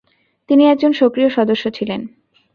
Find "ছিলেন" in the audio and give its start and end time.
1.69-2.01